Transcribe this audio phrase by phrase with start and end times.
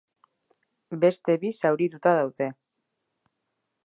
[1.03, 2.49] Beste bi zaurituta daude.